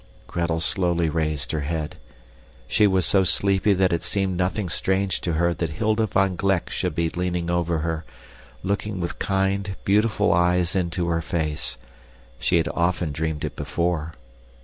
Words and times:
Gretel 0.25 0.59
slowly 0.59 1.11
raised 1.11 1.51
her 1.51 1.59
head. 1.59 1.97
She 2.67 2.87
was 2.87 3.05
so 3.05 3.23
sleepy 3.23 3.71
that 3.75 3.93
it 3.93 4.01
seemed 4.01 4.35
nothing 4.35 4.67
strange 4.67 5.21
to 5.21 5.33
her 5.33 5.53
that 5.53 5.69
Hilda 5.73 6.07
van 6.07 6.35
Gleck 6.35 6.71
should 6.71 6.95
be 6.95 7.09
leaning 7.11 7.51
over 7.51 7.77
her, 7.85 8.03
looking 8.63 8.99
with 8.99 9.19
kind, 9.19 9.75
beautiful 9.85 10.33
eyes 10.33 10.75
into 10.75 11.07
her 11.09 11.21
face. 11.21 11.77
She 12.39 12.57
had 12.57 12.67
often 12.69 13.11
dreamed 13.11 13.45
it 13.45 13.55
before. 13.55 14.15